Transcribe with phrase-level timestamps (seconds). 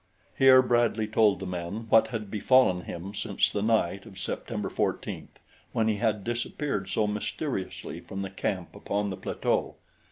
[0.35, 5.27] Here Bradley told the men what had befallen him since the night of September 14th
[5.73, 9.75] when he had disappeared so mysteriously from the camp upon the plateau.